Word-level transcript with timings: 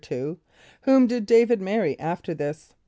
= 0.01 0.09
Whom 0.85 1.05
did 1.05 1.27
D[=a]´vid 1.27 1.59
marry 1.59 1.99
after 1.99 2.33
this? 2.33 2.73